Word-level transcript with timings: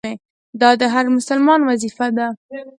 دا 0.61 0.69
د 0.81 0.83
هر 0.93 1.05
مسلمان 1.17 1.59
وظیفه 1.69 2.07
ده. 2.17 2.27